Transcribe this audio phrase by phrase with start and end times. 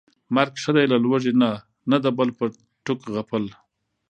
[0.35, 1.51] مرګ ښه دى له لوږې نه،
[1.89, 2.45] نه د بل په
[2.85, 3.43] ټوک غپل